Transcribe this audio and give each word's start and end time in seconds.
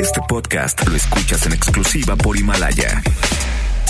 Este 0.00 0.20
podcast 0.28 0.86
lo 0.88 0.96
escuchas 0.96 1.46
en 1.46 1.52
exclusiva 1.52 2.16
por 2.16 2.36
Himalaya. 2.36 3.02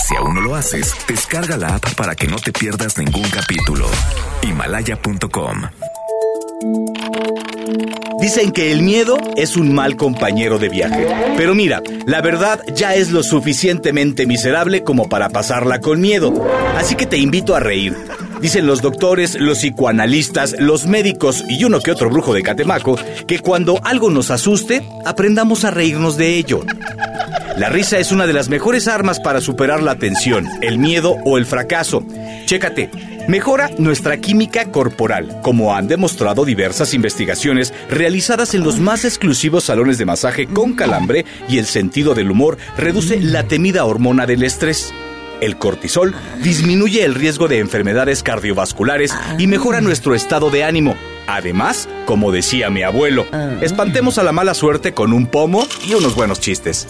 Si 0.07 0.15
aún 0.15 0.35
no 0.35 0.41
lo 0.41 0.55
haces, 0.55 0.93
descarga 1.07 1.57
la 1.57 1.75
app 1.75 1.95
para 1.95 2.15
que 2.15 2.27
no 2.27 2.37
te 2.37 2.51
pierdas 2.51 2.97
ningún 2.97 3.27
capítulo. 3.29 3.87
Himalaya.com 4.43 5.63
Dicen 8.19 8.51
que 8.51 8.71
el 8.71 8.83
miedo 8.83 9.17
es 9.35 9.57
un 9.57 9.73
mal 9.73 9.95
compañero 9.95 10.59
de 10.59 10.69
viaje. 10.69 11.07
Pero 11.35 11.55
mira, 11.55 11.81
la 12.05 12.21
verdad 12.21 12.61
ya 12.75 12.93
es 12.93 13.11
lo 13.11 13.23
suficientemente 13.23 14.27
miserable 14.27 14.83
como 14.83 15.09
para 15.09 15.29
pasarla 15.29 15.79
con 15.79 15.99
miedo. 15.99 16.47
Así 16.77 16.95
que 16.95 17.07
te 17.07 17.17
invito 17.17 17.55
a 17.55 17.59
reír. 17.59 17.97
Dicen 18.41 18.65
los 18.65 18.81
doctores, 18.81 19.39
los 19.39 19.59
psicoanalistas, 19.59 20.55
los 20.59 20.87
médicos 20.87 21.43
y 21.47 21.63
uno 21.63 21.79
que 21.79 21.91
otro 21.91 22.09
brujo 22.09 22.33
de 22.33 22.41
Catemaco 22.41 22.97
que 23.27 23.39
cuando 23.39 23.79
algo 23.83 24.09
nos 24.09 24.31
asuste, 24.31 24.81
aprendamos 25.05 25.63
a 25.63 25.69
reírnos 25.71 26.17
de 26.17 26.37
ello. 26.37 26.61
La 27.57 27.69
risa 27.69 27.99
es 27.99 28.11
una 28.11 28.25
de 28.25 28.33
las 28.33 28.49
mejores 28.49 28.87
armas 28.87 29.19
para 29.19 29.41
superar 29.41 29.83
la 29.83 29.95
tensión, 29.95 30.47
el 30.61 30.79
miedo 30.79 31.17
o 31.23 31.37
el 31.37 31.45
fracaso. 31.45 32.03
Chécate, 32.45 32.89
mejora 33.27 33.69
nuestra 33.77 34.17
química 34.17 34.71
corporal, 34.71 35.39
como 35.43 35.75
han 35.75 35.87
demostrado 35.87 36.43
diversas 36.43 36.95
investigaciones 36.95 37.73
realizadas 37.89 38.55
en 38.55 38.63
los 38.63 38.79
más 38.79 39.05
exclusivos 39.05 39.65
salones 39.65 39.99
de 39.99 40.05
masaje 40.05 40.47
con 40.47 40.73
calambre 40.73 41.25
y 41.47 41.59
el 41.59 41.65
sentido 41.65 42.15
del 42.15 42.31
humor 42.31 42.57
reduce 42.75 43.19
la 43.19 43.43
temida 43.43 43.85
hormona 43.85 44.25
del 44.25 44.41
estrés. 44.41 44.91
El 45.41 45.57
cortisol 45.57 46.15
disminuye 46.41 47.03
el 47.03 47.15
riesgo 47.15 47.47
de 47.47 47.59
enfermedades 47.59 48.21
cardiovasculares 48.23 49.13
y 49.39 49.47
mejora 49.47 49.81
nuestro 49.81 50.13
estado 50.13 50.51
de 50.51 50.63
ánimo. 50.63 50.95
Además, 51.27 51.89
como 52.05 52.31
decía 52.31 52.69
mi 52.69 52.83
abuelo, 52.83 53.25
espantemos 53.61 54.19
a 54.19 54.23
la 54.23 54.31
mala 54.31 54.53
suerte 54.53 54.93
con 54.93 55.13
un 55.13 55.25
pomo 55.25 55.67
y 55.85 55.95
unos 55.95 56.15
buenos 56.15 56.39
chistes. 56.39 56.87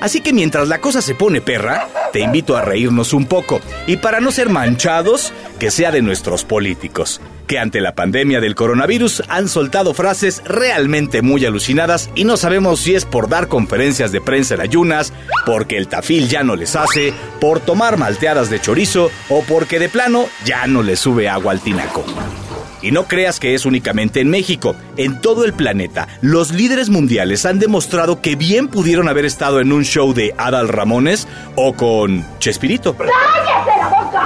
Así 0.00 0.20
que 0.20 0.34
mientras 0.34 0.68
la 0.68 0.82
cosa 0.82 1.00
se 1.00 1.14
pone 1.14 1.40
perra, 1.40 1.88
te 2.12 2.20
invito 2.20 2.58
a 2.58 2.62
reírnos 2.62 3.14
un 3.14 3.24
poco 3.24 3.62
y 3.86 3.96
para 3.96 4.20
no 4.20 4.30
ser 4.30 4.50
manchados, 4.50 5.32
que 5.58 5.70
sea 5.70 5.90
de 5.90 6.02
nuestros 6.02 6.44
políticos, 6.44 7.22
que 7.46 7.58
ante 7.58 7.80
la 7.80 7.94
pandemia 7.94 8.40
del 8.40 8.54
coronavirus 8.54 9.22
han 9.28 9.48
soltado 9.48 9.94
frases 9.94 10.42
realmente 10.44 11.22
muy 11.22 11.44
alucinadas 11.44 12.10
y 12.14 12.24
no 12.24 12.36
sabemos 12.36 12.80
si 12.80 12.94
es 12.94 13.04
por 13.04 13.28
dar 13.28 13.48
conferencias 13.48 14.12
de 14.12 14.20
prensa 14.20 14.54
en 14.54 14.60
ayunas, 14.60 15.12
porque 15.46 15.76
el 15.76 15.88
tafil 15.88 16.28
ya 16.28 16.42
no 16.42 16.56
les 16.56 16.76
hace, 16.76 17.12
por 17.40 17.60
tomar 17.60 17.96
malteadas 17.96 18.50
de 18.50 18.60
chorizo 18.60 19.10
o 19.28 19.42
porque 19.42 19.78
de 19.78 19.88
plano 19.88 20.26
ya 20.44 20.66
no 20.66 20.82
les 20.82 21.00
sube 21.00 21.28
agua 21.28 21.52
al 21.52 21.60
tinaco. 21.60 22.04
Y 22.82 22.90
no 22.90 23.04
creas 23.04 23.40
que 23.40 23.54
es 23.54 23.64
únicamente 23.64 24.20
en 24.20 24.28
México. 24.28 24.76
En 24.98 25.22
todo 25.22 25.46
el 25.46 25.54
planeta, 25.54 26.06
los 26.20 26.52
líderes 26.52 26.90
mundiales 26.90 27.46
han 27.46 27.58
demostrado 27.58 28.20
que 28.20 28.36
bien 28.36 28.68
pudieron 28.68 29.08
haber 29.08 29.24
estado 29.24 29.60
en 29.60 29.72
un 29.72 29.84
show 29.84 30.12
de 30.12 30.34
Adal 30.36 30.68
Ramones 30.68 31.26
o 31.56 31.72
con 31.72 32.26
Chespirito. 32.40 32.94
¡Cállese 32.94 33.78
la 33.78 33.88
boca! 33.88 34.24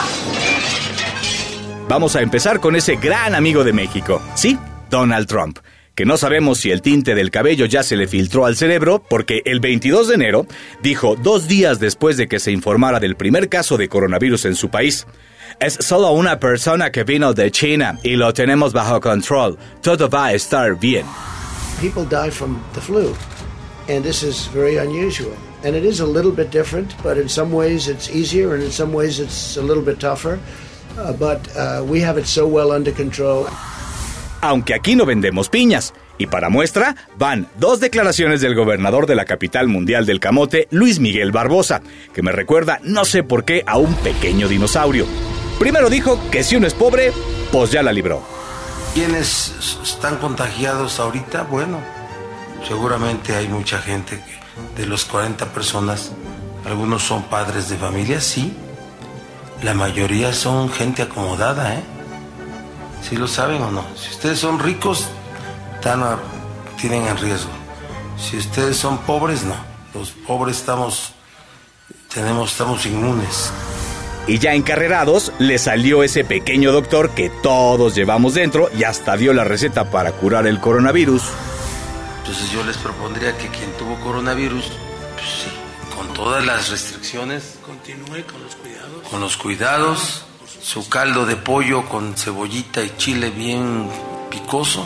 Vamos 1.89 2.17
a 2.17 2.21
empezar 2.21 2.61
con 2.61 2.77
ese 2.77 2.97
gran 2.97 3.35
amigo 3.35 3.65
de 3.65 3.73
México. 3.73 4.21
Sí, 4.35 4.59
Donald 4.91 5.27
Trump. 5.27 5.59
Que 5.95 6.05
no 6.05 6.19
sabemos 6.19 6.59
si 6.59 6.71
el 6.71 6.83
tinte 6.83 7.15
del 7.15 7.31
cabello 7.31 7.65
ya 7.65 7.83
se 7.83 7.97
le 7.97 8.07
filtró 8.07 8.45
al 8.45 8.57
cerebro, 8.57 9.03
porque 9.09 9.41
el 9.47 9.59
22 9.61 10.09
de 10.09 10.15
enero 10.15 10.47
dijo, 10.83 11.17
dos 11.17 11.49
días 11.49 11.81
después 11.81 12.19
de 12.19 12.29
que 12.29 12.41
se 12.41 12.53
informara 12.53 13.01
del 13.01 13.17
primer 13.17 13.49
caso 13.49 13.79
de 13.79 13.89
coronavirus 13.89 14.45
en 14.45 14.55
su 14.55 14.69
país, 14.69 15.07
es 15.61 15.79
solo 15.81 16.13
una 16.13 16.39
persona 16.39 16.93
que 16.93 17.05
vino 17.05 17.33
de 17.33 17.51
China 17.51 17.99
y 18.03 18.17
lo 18.17 18.35
tenemos 18.35 18.75
bajo 18.75 19.01
control. 19.01 19.57
Todo 19.81 20.11
va 20.11 20.27
a 20.27 20.35
estar 20.35 20.79
bien. 20.79 21.07
People 21.81 22.05
die 22.05 22.31
from 22.31 22.63
the 22.75 22.83
flu, 22.83 23.15
and 23.89 24.05
this 24.05 24.23
is 24.23 24.47
very 24.53 24.77
unusual. 24.77 25.33
And 25.65 25.75
it 25.75 25.85
is 25.85 26.01
a 26.01 26.07
little 26.07 26.33
bit 26.33 26.51
different, 26.53 26.95
but 27.03 27.17
in 27.17 27.31
some 27.31 27.51
ways 27.51 27.89
it's 27.89 28.11
easier, 28.11 28.55
and 28.55 28.63
in 28.63 28.71
some 28.71 28.93
ways 28.93 29.19
it's 29.19 29.57
a 29.57 29.63
little 29.63 29.83
bit 29.83 29.99
tougher. 29.99 30.39
But 31.19 31.49
we 31.89 32.05
have 32.05 32.21
it 32.21 32.27
so 32.27 32.47
well 32.47 32.71
under 32.71 32.93
control. 32.93 33.47
Aunque 34.41 34.75
aquí 34.75 34.95
no 34.95 35.05
vendemos 35.05 35.49
piñas. 35.49 35.95
Y 36.21 36.27
para 36.27 36.49
muestra, 36.49 36.97
van 37.17 37.47
dos 37.59 37.79
declaraciones 37.79 38.41
del 38.41 38.57
gobernador 38.57 39.07
de 39.07 39.15
la 39.15 39.25
capital 39.25 39.69
mundial 39.69 40.05
del 40.05 40.19
camote, 40.19 40.67
Luis 40.73 40.99
Miguel 40.99 41.31
Barbosa, 41.31 41.81
que 42.13 42.23
me 42.23 42.33
recuerda, 42.33 42.81
no 42.83 43.05
sé 43.05 43.23
por 43.23 43.45
qué, 43.45 43.63
a 43.67 43.79
un 43.79 43.95
pequeño 43.95 44.49
dinosaurio. 44.49 45.07
Primero 45.61 45.89
dijo 45.89 46.21
que 46.31 46.43
si 46.43 46.57
uno 46.57 46.67
es 46.67 46.75
pobre, 46.75 47.13
pues 47.53 47.71
ya 47.71 47.85
la 47.85 47.93
libró. 47.93 48.23
¿Quiénes 48.95 49.79
están 49.83 50.17
contagiados 50.17 50.99
ahorita? 50.99 51.45
Bueno, 51.45 51.79
seguramente 52.67 53.37
hay 53.37 53.47
mucha 53.47 53.79
gente 53.79 54.17
que 54.17 54.81
de 54.83 54.89
los 54.89 55.05
40 55.05 55.47
personas, 55.53 56.11
algunos 56.67 57.03
son 57.05 57.25
padres 57.25 57.69
de 57.69 57.77
familia, 57.77 58.21
sí. 58.21 58.57
La 59.63 59.75
mayoría 59.75 60.33
son 60.33 60.71
gente 60.71 61.03
acomodada, 61.03 61.75
¿eh? 61.75 61.83
¿Sí 63.09 63.17
lo 63.17 63.27
saben 63.27 63.63
o 63.63 63.71
no? 63.71 63.85
Si 63.97 64.11
ustedes 64.11 64.39
son 64.39 64.59
ricos, 64.59 65.09
están 65.75 66.03
a- 66.03 66.19
tienen 66.81 67.07
en 67.07 67.17
riesgo. 67.19 67.51
Si 68.19 68.37
ustedes 68.37 68.77
son 68.77 68.99
pobres, 68.99 69.43
no. 69.45 69.55
Los 69.95 70.11
pobres 70.11 70.59
estamos, 70.59 71.13
tenemos, 72.13 72.53
estamos 72.53 72.87
inmunes. 72.87 73.51
Y 74.27 74.39
ya 74.39 74.53
encarrerados, 74.53 75.33
le 75.39 75.59
salió 75.59 76.03
ese 76.03 76.23
pequeño 76.23 76.71
doctor 76.71 77.11
que 77.11 77.31
todos 77.31 77.95
llevamos 77.95 78.35
dentro 78.35 78.69
y 78.77 78.85
hasta 78.85 79.17
dio 79.17 79.33
la 79.33 79.43
receta 79.45 79.91
para 79.91 80.13
curar 80.13 80.47
el 80.47 80.61
coronavirus. 80.61 81.23
Entonces 82.19 82.51
yo 82.53 82.63
les 82.65 82.77
propondría 82.77 83.37
que 83.39 83.49
quien 83.49 83.73
tuvo 83.79 83.99
coronavirus, 84.01 84.65
pues 85.15 85.27
sí, 85.45 85.51
todas 86.19 86.45
las 86.45 86.69
restricciones, 86.69 87.61
continúe 87.65 88.25
con 88.27 88.43
los 88.43 88.57
cuidados. 88.57 89.09
Con 89.09 89.21
los 89.21 89.37
cuidados, 89.37 90.25
su 90.61 90.89
caldo 90.89 91.27
de 91.27 91.37
pollo 91.37 91.89
con 91.89 92.17
cebollita 92.17 92.83
y 92.83 92.93
chile 92.97 93.31
bien 93.31 93.89
picoso. 94.29 94.85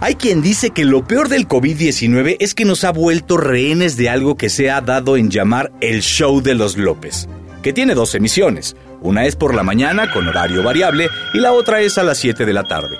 Hay 0.00 0.16
quien 0.16 0.42
dice 0.42 0.70
que 0.70 0.84
lo 0.84 1.06
peor 1.06 1.28
del 1.28 1.46
COVID-19 1.46 2.38
es 2.40 2.54
que 2.54 2.64
nos 2.64 2.82
ha 2.82 2.90
vuelto 2.90 3.36
rehenes 3.36 3.96
de 3.96 4.10
algo 4.10 4.36
que 4.36 4.50
se 4.50 4.68
ha 4.68 4.80
dado 4.80 5.16
en 5.16 5.30
llamar 5.30 5.70
el 5.80 6.02
show 6.02 6.42
de 6.42 6.56
los 6.56 6.76
López, 6.76 7.28
que 7.62 7.72
tiene 7.72 7.94
dos 7.94 8.16
emisiones. 8.16 8.74
Una 9.02 9.26
es 9.26 9.36
por 9.36 9.54
la 9.54 9.62
mañana 9.62 10.10
con 10.12 10.26
horario 10.26 10.64
variable 10.64 11.08
y 11.34 11.38
la 11.38 11.52
otra 11.52 11.82
es 11.82 11.98
a 11.98 12.02
las 12.02 12.18
7 12.18 12.44
de 12.44 12.52
la 12.52 12.64
tarde. 12.64 12.98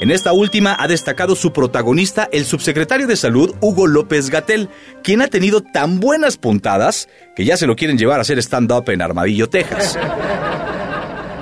En 0.00 0.10
esta 0.10 0.32
última 0.32 0.76
ha 0.78 0.88
destacado 0.88 1.36
su 1.36 1.52
protagonista, 1.52 2.28
el 2.32 2.44
subsecretario 2.44 3.06
de 3.06 3.16
Salud, 3.16 3.54
Hugo 3.60 3.86
López 3.86 4.28
Gatel, 4.28 4.68
quien 5.02 5.22
ha 5.22 5.28
tenido 5.28 5.62
tan 5.62 6.00
buenas 6.00 6.36
puntadas 6.36 7.08
que 7.36 7.44
ya 7.44 7.56
se 7.56 7.66
lo 7.66 7.76
quieren 7.76 7.96
llevar 7.96 8.18
a 8.18 8.22
hacer 8.22 8.38
stand-up 8.38 8.90
en 8.90 9.02
Armadillo, 9.02 9.48
Texas. 9.48 9.96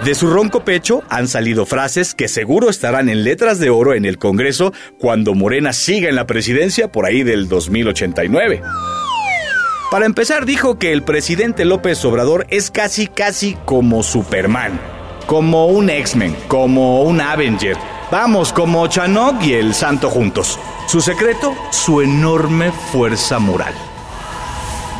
De 0.04 0.14
su 0.14 0.28
ronco 0.28 0.64
pecho 0.64 1.02
han 1.08 1.28
salido 1.28 1.64
frases 1.64 2.14
que 2.14 2.28
seguro 2.28 2.68
estarán 2.68 3.08
en 3.08 3.24
letras 3.24 3.58
de 3.58 3.70
oro 3.70 3.94
en 3.94 4.04
el 4.04 4.18
Congreso 4.18 4.72
cuando 4.98 5.34
Morena 5.34 5.72
siga 5.72 6.08
en 6.08 6.16
la 6.16 6.26
presidencia 6.26 6.90
por 6.90 7.06
ahí 7.06 7.22
del 7.22 7.48
2089. 7.48 8.62
Para 9.92 10.06
empezar, 10.06 10.44
dijo 10.44 10.78
que 10.78 10.92
el 10.92 11.02
presidente 11.02 11.64
López 11.64 12.04
Obrador 12.04 12.46
es 12.50 12.70
casi, 12.70 13.06
casi 13.06 13.56
como 13.64 14.02
Superman, 14.02 14.80
como 15.26 15.66
un 15.66 15.88
X-Men, 15.88 16.34
como 16.48 17.02
un 17.02 17.20
Avenger, 17.20 17.76
vamos, 18.12 18.52
como 18.52 18.86
Chanok 18.86 19.42
y 19.42 19.54
el 19.54 19.72
Santo 19.72 20.10
juntos. 20.10 20.58
Su 20.86 21.00
secreto, 21.00 21.54
su 21.70 22.02
enorme 22.02 22.70
fuerza 22.70 23.38
moral. 23.38 23.72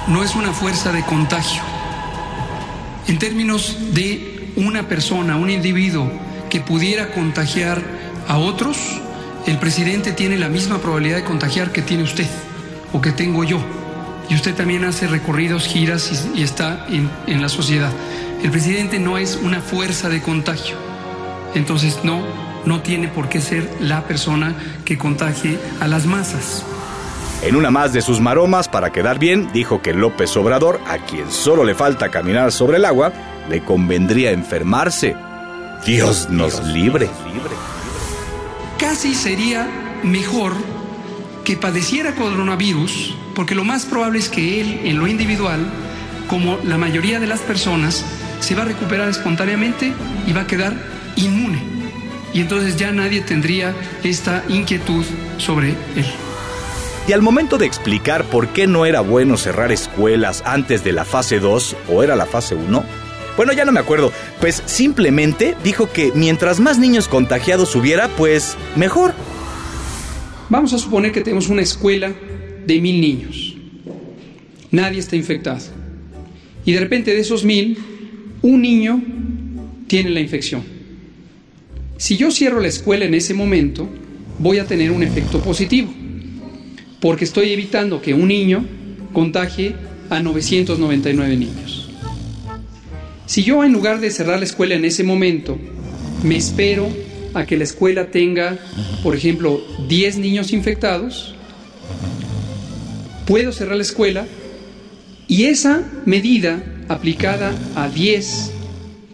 no 0.08 0.24
es 0.24 0.34
una 0.34 0.52
fuerza 0.52 0.92
de 0.92 1.04
contagio. 1.04 1.62
En 3.06 3.18
términos 3.18 3.76
de 3.92 4.50
una 4.56 4.88
persona, 4.88 5.36
un 5.36 5.50
individuo 5.50 6.10
que 6.48 6.60
pudiera 6.60 7.12
contagiar 7.12 7.82
a 8.28 8.38
otros, 8.38 8.78
el 9.46 9.58
presidente 9.58 10.12
tiene 10.12 10.38
la 10.38 10.48
misma 10.48 10.78
probabilidad 10.78 11.16
de 11.16 11.24
contagiar 11.24 11.70
que 11.70 11.82
tiene 11.82 12.04
usted 12.04 12.26
o 12.94 13.02
que 13.02 13.12
tengo 13.12 13.44
yo. 13.44 13.60
Y 14.30 14.34
usted 14.34 14.54
también 14.54 14.84
hace 14.84 15.06
recorridos, 15.06 15.66
giras 15.66 16.30
y, 16.34 16.42
está 16.42 16.86
en 16.88 17.42
la 17.42 17.50
sociedad. 17.50 17.92
El 18.42 18.50
presidente 18.50 18.98
no 18.98 19.18
es 19.18 19.36
una 19.36 19.60
fuerza 19.60 20.08
de 20.08 20.22
contagio. 20.22 20.76
Entonces 21.54 21.98
no, 22.02 22.22
no 22.64 22.82
tiene 22.82 23.08
por 23.08 23.28
qué 23.28 23.40
ser 23.40 23.68
la 23.80 24.02
persona 24.02 24.54
que 24.84 24.98
contagie 24.98 25.58
a 25.80 25.88
las 25.88 26.06
masas. 26.06 26.64
En 27.42 27.56
una 27.56 27.72
más 27.72 27.92
de 27.92 28.02
sus 28.02 28.20
maromas 28.20 28.68
para 28.68 28.90
quedar 28.90 29.18
bien, 29.18 29.50
dijo 29.52 29.82
que 29.82 29.92
López 29.92 30.36
Obrador, 30.36 30.80
a 30.86 30.98
quien 30.98 31.30
solo 31.30 31.64
le 31.64 31.74
falta 31.74 32.08
caminar 32.08 32.52
sobre 32.52 32.76
el 32.76 32.84
agua, 32.84 33.12
le 33.48 33.64
convendría 33.64 34.30
enfermarse. 34.30 35.16
Dios 35.84 36.28
nos 36.30 36.64
libre. 36.64 37.08
Casi 38.78 39.14
sería 39.14 39.68
mejor 40.04 40.52
que 41.44 41.56
padeciera 41.56 42.14
coronavirus, 42.14 43.16
porque 43.34 43.56
lo 43.56 43.64
más 43.64 43.86
probable 43.86 44.20
es 44.20 44.28
que 44.28 44.60
él, 44.60 44.80
en 44.84 44.98
lo 44.98 45.08
individual, 45.08 45.66
como 46.28 46.58
la 46.62 46.78
mayoría 46.78 47.18
de 47.18 47.26
las 47.26 47.40
personas, 47.40 48.04
se 48.38 48.54
va 48.54 48.62
a 48.62 48.66
recuperar 48.66 49.08
espontáneamente 49.08 49.92
y 50.26 50.32
va 50.32 50.42
a 50.42 50.46
quedar 50.46 50.74
inmune. 51.16 51.81
Y 52.34 52.40
entonces 52.40 52.76
ya 52.76 52.92
nadie 52.92 53.20
tendría 53.20 53.74
esta 54.02 54.44
inquietud 54.48 55.04
sobre 55.38 55.70
él. 55.70 56.06
Y 57.08 57.12
al 57.12 57.20
momento 57.20 57.58
de 57.58 57.66
explicar 57.66 58.24
por 58.24 58.48
qué 58.48 58.66
no 58.66 58.86
era 58.86 59.00
bueno 59.00 59.36
cerrar 59.36 59.72
escuelas 59.72 60.42
antes 60.46 60.84
de 60.84 60.92
la 60.92 61.04
fase 61.04 61.40
2 61.40 61.76
o 61.90 62.02
era 62.02 62.14
la 62.14 62.26
fase 62.26 62.54
1, 62.54 62.84
bueno, 63.36 63.52
ya 63.52 63.64
no 63.64 63.72
me 63.72 63.80
acuerdo, 63.80 64.12
pues 64.40 64.62
simplemente 64.66 65.56
dijo 65.64 65.90
que 65.90 66.12
mientras 66.14 66.60
más 66.60 66.78
niños 66.78 67.08
contagiados 67.08 67.74
hubiera, 67.74 68.08
pues 68.08 68.56
mejor. 68.76 69.14
Vamos 70.48 70.72
a 70.74 70.78
suponer 70.78 71.12
que 71.12 71.22
tenemos 71.22 71.48
una 71.48 71.62
escuela 71.62 72.12
de 72.66 72.80
mil 72.80 73.00
niños. 73.00 73.56
Nadie 74.70 75.00
está 75.00 75.16
infectado. 75.16 75.60
Y 76.64 76.72
de 76.72 76.80
repente 76.80 77.12
de 77.12 77.20
esos 77.20 77.42
mil, 77.42 77.78
un 78.42 78.62
niño 78.62 79.02
tiene 79.86 80.10
la 80.10 80.20
infección. 80.20 80.62
Si 82.02 82.16
yo 82.16 82.32
cierro 82.32 82.58
la 82.58 82.66
escuela 82.66 83.04
en 83.04 83.14
ese 83.14 83.32
momento, 83.32 83.88
voy 84.40 84.58
a 84.58 84.66
tener 84.66 84.90
un 84.90 85.04
efecto 85.04 85.40
positivo, 85.40 85.94
porque 86.98 87.24
estoy 87.24 87.52
evitando 87.52 88.02
que 88.02 88.12
un 88.12 88.26
niño 88.26 88.66
contagie 89.12 89.76
a 90.10 90.20
999 90.20 91.36
niños. 91.36 91.90
Si 93.26 93.44
yo 93.44 93.62
en 93.62 93.72
lugar 93.72 94.00
de 94.00 94.10
cerrar 94.10 94.40
la 94.40 94.46
escuela 94.46 94.74
en 94.74 94.84
ese 94.84 95.04
momento, 95.04 95.56
me 96.24 96.36
espero 96.36 96.88
a 97.34 97.46
que 97.46 97.56
la 97.56 97.62
escuela 97.62 98.10
tenga, 98.10 98.58
por 99.04 99.14
ejemplo, 99.14 99.62
10 99.88 100.18
niños 100.18 100.52
infectados, 100.52 101.36
puedo 103.28 103.52
cerrar 103.52 103.76
la 103.76 103.84
escuela 103.84 104.26
y 105.28 105.44
esa 105.44 105.88
medida 106.04 106.64
aplicada 106.88 107.54
a 107.76 107.88
10 107.88 108.50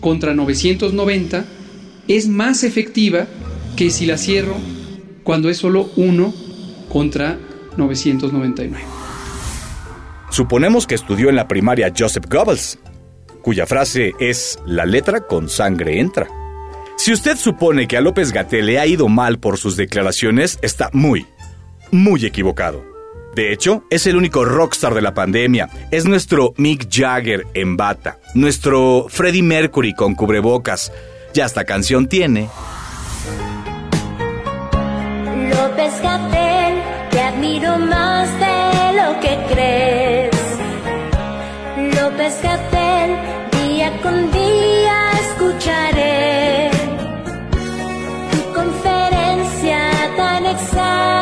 contra 0.00 0.32
990 0.32 1.57
es 2.08 2.26
más 2.28 2.64
efectiva 2.64 3.26
que 3.76 3.90
si 3.90 4.06
la 4.06 4.18
cierro 4.18 4.56
cuando 5.22 5.50
es 5.50 5.58
solo 5.58 5.90
1 5.96 6.34
contra 6.88 7.38
999. 7.76 8.76
Suponemos 10.30 10.86
que 10.86 10.94
estudió 10.94 11.28
en 11.28 11.36
la 11.36 11.48
primaria 11.48 11.92
Joseph 11.96 12.24
Goebbels, 12.28 12.78
cuya 13.42 13.66
frase 13.66 14.14
es 14.18 14.58
la 14.66 14.84
letra 14.84 15.26
con 15.26 15.48
sangre 15.48 16.00
entra. 16.00 16.28
Si 16.96 17.12
usted 17.12 17.36
supone 17.36 17.86
que 17.86 17.96
a 17.96 18.00
López 18.00 18.32
Gatel 18.32 18.66
le 18.66 18.78
ha 18.78 18.86
ido 18.86 19.08
mal 19.08 19.38
por 19.38 19.56
sus 19.56 19.76
declaraciones, 19.76 20.58
está 20.62 20.90
muy, 20.92 21.26
muy 21.92 22.26
equivocado. 22.26 22.82
De 23.34 23.52
hecho, 23.52 23.84
es 23.90 24.06
el 24.06 24.16
único 24.16 24.44
rockstar 24.44 24.94
de 24.94 25.02
la 25.02 25.14
pandemia. 25.14 25.68
Es 25.92 26.06
nuestro 26.06 26.54
Mick 26.56 26.88
Jagger 26.90 27.46
en 27.54 27.76
bata, 27.76 28.18
nuestro 28.34 29.06
Freddie 29.08 29.44
Mercury 29.44 29.94
con 29.94 30.14
cubrebocas. 30.14 30.90
Ya 31.32 31.44
esta 31.44 31.64
canción 31.64 32.08
tiene. 32.08 32.48
López 35.50 36.00
Gatel, 36.02 36.82
te 37.10 37.20
admiro 37.20 37.78
más 37.78 38.28
de 38.40 38.92
lo 39.00 39.20
que 39.20 39.38
crees. 39.52 40.36
López 42.00 42.42
Gatel, 42.42 43.16
día 43.52 43.92
con 44.02 44.30
día 44.32 45.10
escucharé 45.20 46.70
tu 48.32 48.52
conferencia 48.54 49.78
tan 50.16 50.46
exacta 50.46 51.17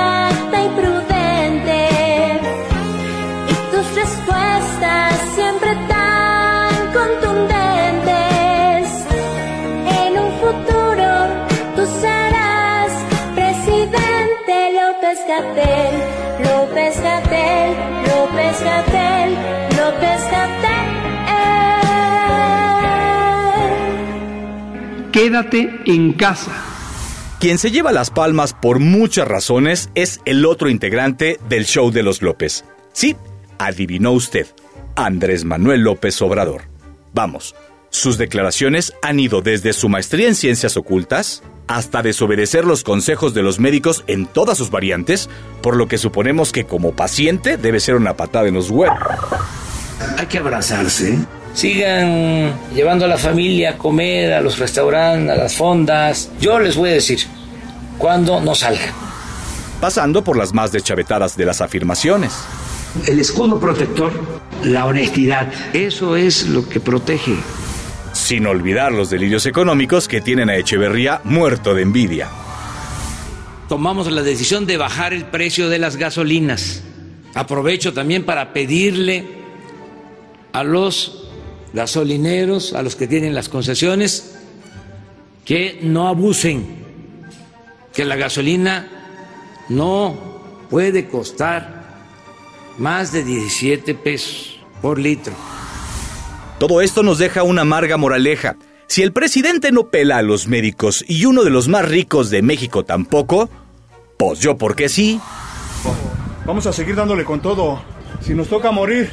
López 15.06 15.25
Gatel, 15.29 15.94
López 16.43 17.00
Gatel, 17.00 17.76
López 18.08 18.61
Gatel, 18.61 19.35
López 19.76 20.20
Gatel. 20.32 20.87
Quédate 25.12 25.81
en 25.87 26.12
casa. 26.14 26.50
Quien 27.38 27.58
se 27.58 27.70
lleva 27.70 27.93
las 27.93 28.11
palmas 28.11 28.53
por 28.53 28.81
muchas 28.81 29.29
razones 29.29 29.91
es 29.94 30.20
el 30.25 30.44
otro 30.44 30.69
integrante 30.70 31.38
del 31.49 31.67
show 31.67 31.93
de 31.93 32.02
los 32.02 32.20
López. 32.20 32.64
Sí, 32.93 33.14
adivinó 33.59 34.11
usted, 34.11 34.49
Andrés 34.97 35.44
Manuel 35.44 35.82
López 35.82 36.20
Obrador. 36.20 36.62
Vamos, 37.14 37.55
sus 37.96 38.19
declaraciones 38.19 38.93
han 39.02 39.19
ido 39.19 39.43
desde 39.43 39.72
su 39.72 39.88
maestría 39.88 40.28
en 40.28 40.34
ciencias 40.34 40.76
ocultas 40.76 41.43
hasta 41.66 42.02
desobedecer 42.02 42.64
los 42.64 42.84
consejos 42.84 43.34
de 43.34 43.43
los 43.43 43.58
médicos 43.58 44.04
en 44.06 44.26
todas 44.26 44.56
sus 44.58 44.70
variantes, 44.70 45.28
por 45.62 45.76
lo 45.76 45.88
que 45.88 45.98
suponemos 45.98 46.52
que 46.52 46.64
como 46.64 46.93
paciente 46.93 47.56
debe 47.56 47.81
ser 47.81 47.96
una 47.96 48.16
patada 48.16 48.46
en 48.48 48.54
los 48.54 48.70
huevos. 48.70 48.98
Hay 50.16 50.26
que 50.26 50.38
abrazarse. 50.38 51.19
Sigan 51.54 52.54
llevando 52.75 53.06
a 53.06 53.08
la 53.08 53.16
familia 53.16 53.70
a 53.70 53.78
comer, 53.78 54.34
a 54.34 54.40
los 54.40 54.58
restaurantes, 54.58 55.31
a 55.31 55.37
las 55.37 55.56
fondas. 55.56 56.31
Yo 56.40 56.60
les 56.60 56.76
voy 56.76 56.90
a 56.90 56.92
decir, 56.92 57.20
cuando 57.99 58.40
no 58.40 58.54
salgan. 58.54 58.92
Pasando 59.81 60.22
por 60.22 60.37
las 60.37 60.52
más 60.52 60.70
deschavetadas 60.70 61.37
de 61.37 61.46
las 61.46 61.60
afirmaciones. 61.60 62.32
El 63.06 63.19
escudo 63.19 63.58
protector, 63.58 64.12
la 64.62 64.84
honestidad, 64.84 65.50
eso 65.72 66.16
es 66.16 66.46
lo 66.46 66.69
que 66.69 66.78
protege. 66.81 67.37
Sin 68.26 68.44
olvidar 68.49 68.90
los 68.90 69.08
delirios 69.08 69.46
económicos 69.46 70.08
que 70.08 70.20
tienen 70.20 70.50
a 70.50 70.56
Echeverría 70.56 71.20
muerto 71.23 71.75
de 71.75 71.82
envidia. 71.82 72.28
Tomamos 73.69 74.11
la 74.11 74.23
decisión 74.23 74.67
de 74.67 74.76
bajar 74.76 75.14
el 75.14 75.26
precio 75.26 75.69
de 75.69 75.78
las 75.78 75.94
gasolinas. 75.94 76.82
Aprovecho 77.34 77.94
también 77.94 78.25
para 78.25 78.52
pedirle 78.52 79.28
a 80.52 80.64
los 80.64 81.28
gasolineros, 81.73 82.73
a 82.73 82.82
los 82.82 82.96
que 82.96 83.06
tienen 83.06 83.32
las 83.32 83.49
concesiones, 83.49 84.37
que 85.44 85.78
no 85.82 86.08
abusen, 86.08 86.67
que 87.94 88.05
la 88.05 88.17
gasolina 88.17 88.88
no 89.69 90.67
puede 90.69 91.06
costar 91.06 91.94
más 92.76 93.12
de 93.12 93.23
17 93.23 93.94
pesos 93.94 94.58
por 94.82 94.99
litro. 94.99 95.32
Todo 96.58 96.81
esto 96.81 97.03
nos 97.03 97.19
deja 97.19 97.43
una 97.43 97.62
amarga 97.62 97.99
moraleja. 97.99 98.56
Si 98.87 99.03
el 99.03 99.12
presidente 99.12 99.73
no 99.73 99.88
pela 99.88 100.17
a 100.17 100.23
los 100.23 100.49
médicos 100.49 101.05
y 101.06 101.26
uno 101.26 101.44
de 101.44 101.50
los 101.50 101.69
más 101.69 101.87
ricos 101.87 102.31
de 102.31 102.41
México 102.41 102.82
tampoco, 102.82 103.50
pues 104.17 104.38
yo 104.41 104.56
porque 104.56 104.88
sí. 104.88 105.20
Vamos 106.47 106.67
a 106.67 106.73
seguir 106.73 106.94
dándole 106.94 107.25
con 107.25 107.41
todo. 107.41 107.82
Si 108.23 108.32
nos 108.32 108.49
toca 108.49 108.70
morir, 108.70 109.11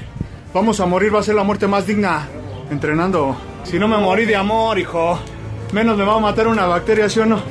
vamos 0.54 0.80
a 0.80 0.86
morir, 0.86 1.14
va 1.14 1.20
a 1.20 1.24
ser 1.24 1.36
la 1.36 1.44
muerte 1.44 1.68
más 1.68 1.86
digna. 1.86 2.30
Entrenando. 2.72 3.36
Si 3.66 3.78
no 3.78 3.90
me 3.90 3.98
morí 3.98 4.26
de 4.26 4.38
amor, 4.38 4.80
hijo, 4.80 5.20
menos 5.74 5.98
me 5.98 6.06
va 6.06 6.16
a 6.16 6.20
matar 6.20 6.48
una 6.48 6.66
bacteria, 6.66 7.10
¿sí 7.10 7.20
o 7.20 7.26
no? 7.26 7.42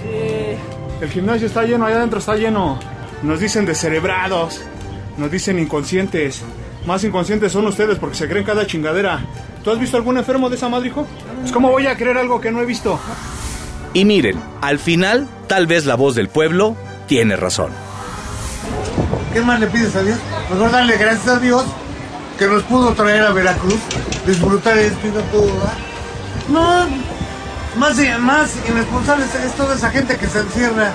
El 1.02 1.11
gimnasio 1.11 1.49
está 1.49 1.64
lleno, 1.64 1.85
allá 1.85 1.97
adentro 1.97 2.19
está 2.19 2.37
lleno. 2.37 2.78
Nos 3.23 3.40
dicen 3.40 3.66
descerebrados, 3.66 4.62
nos 5.19 5.31
dicen 5.31 5.59
inconscientes. 5.59 6.43
Más 6.87 7.05
inconscientes 7.05 7.53
son 7.53 7.67
ustedes 7.67 7.99
porque 7.99 8.17
se 8.17 8.29
creen 8.29 8.45
cada 8.45 8.67
chingadera. 8.67 9.21
¿Tú 9.62 9.71
has 9.71 9.79
visto 9.79 9.97
algún 9.97 10.19
enfermo 10.19 10.51
de 10.51 10.57
esa 10.57 10.69
madre, 10.69 10.89
hijo? 10.89 11.07
Pues 11.41 11.53
¿cómo 11.53 11.71
voy 11.71 11.87
a 11.87 11.97
creer 11.97 12.19
algo 12.19 12.41
que 12.41 12.51
no 12.51 12.61
he 12.61 12.67
visto? 12.67 12.99
Y 13.95 14.05
miren, 14.05 14.41
al 14.61 14.79
final, 14.79 15.29
tal 15.47 15.67
vez 15.67 15.87
la 15.87 15.95
voz 15.95 16.15
del 16.15 16.29
pueblo 16.29 16.77
tiene 17.07 17.37
razón. 17.37 17.71
¿Qué 19.33 19.41
más 19.41 19.61
le 19.61 19.67
pides 19.69 19.95
a 19.95 20.03
Dios? 20.03 20.19
Mejor 20.51 20.71
darle 20.73 20.97
gracias 20.97 21.29
a 21.29 21.39
Dios 21.39 21.65
que 22.39 22.47
nos 22.47 22.62
pudo 22.65 22.93
traer 22.95 23.23
a 23.23 23.31
Veracruz, 23.33 23.79
disfrutar 24.27 24.77
esto 24.79 25.07
y 25.07 25.11
no 25.11 25.21
todo. 25.31 25.47
¿verdad? 25.47 25.73
No, 26.49 26.87
más, 27.79 27.99
y- 28.01 28.19
más 28.21 28.51
irresponsables 28.69 29.33
es 29.37 29.53
toda 29.53 29.75
esa 29.77 29.91
gente 29.91 30.17
que 30.17 30.27
se 30.27 30.41
encierra. 30.41 30.93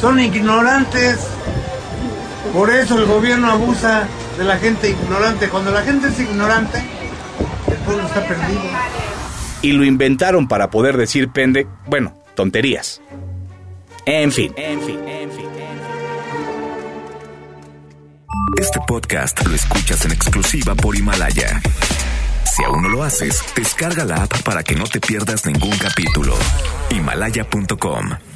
Son 0.00 0.18
ignorantes. 0.18 1.18
Por 2.54 2.70
eso 2.70 2.98
el 2.98 3.04
gobierno 3.06 3.50
abusa 3.50 4.04
de 4.36 4.44
la 4.44 4.58
gente 4.58 4.90
ignorante. 4.90 5.48
Cuando 5.48 5.70
la 5.70 5.82
gente 5.82 6.08
es 6.08 6.20
ignorante, 6.20 6.78
el 7.68 7.76
pueblo 7.78 8.06
está 8.06 8.26
perdido. 8.26 8.60
Y 9.62 9.72
lo 9.72 9.84
inventaron 9.84 10.48
para 10.48 10.70
poder 10.70 10.96
decir 10.96 11.30
pende, 11.30 11.66
bueno, 11.86 12.14
tonterías. 12.34 13.00
En 14.04 14.32
fin, 14.32 14.52
en 14.56 14.80
fin, 14.80 14.98
en 15.06 15.30
fin. 15.30 15.46
Este 18.60 18.80
podcast 18.86 19.46
lo 19.46 19.54
escuchas 19.54 20.04
en 20.04 20.12
exclusiva 20.12 20.74
por 20.74 20.96
Himalaya. 20.96 21.60
Si 22.44 22.62
aún 22.64 22.82
no 22.82 22.88
lo 22.88 23.02
haces, 23.02 23.42
descarga 23.56 24.04
la 24.04 24.16
app 24.24 24.42
para 24.42 24.62
que 24.62 24.74
no 24.74 24.84
te 24.84 25.00
pierdas 25.00 25.46
ningún 25.46 25.76
capítulo. 25.78 26.34
Himalaya.com 26.90 28.31